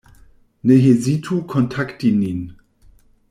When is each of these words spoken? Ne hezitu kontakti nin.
Ne 0.63 0.77
hezitu 0.85 1.37
kontakti 1.53 2.09
nin. 2.21 2.39